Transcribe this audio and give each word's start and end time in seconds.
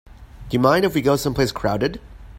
Do 0.49 0.55
you 0.57 0.59
mind 0.59 0.83
if 0.83 0.95
we 0.95 1.03
go 1.03 1.15
someplace 1.15 1.51
crowded? 1.51 2.01